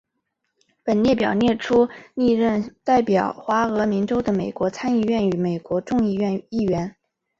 [0.83, 6.95] 本列表列出历任代表怀俄明州的美国参议院与美国众议院议员。